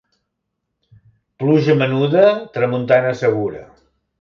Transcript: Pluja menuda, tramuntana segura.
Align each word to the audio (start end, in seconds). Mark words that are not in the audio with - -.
Pluja 1.43 1.77
menuda, 1.83 2.25
tramuntana 2.57 3.13
segura. 3.25 3.67